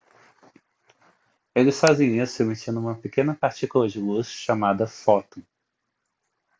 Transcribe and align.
eles 1.53 1.79
fazem 1.79 2.19
isso 2.19 2.41
emitindo 2.41 2.79
uma 2.79 2.95
pequena 2.95 3.35
partícula 3.35 3.87
de 3.87 4.01
luz 4.01 4.25
chamada 4.31 4.87
fóton 4.87 5.43